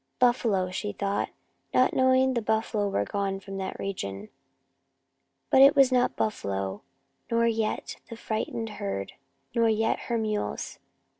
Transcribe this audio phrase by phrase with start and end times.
[0.17, 1.29] Buffalo, she thought,
[1.75, 4.29] not knowing the buffalo were gone from that region.
[5.51, 6.81] But it was not the buffalo,
[7.29, 9.13] nor yet the frightened herd,
[9.53, 10.79] nor yet her mules.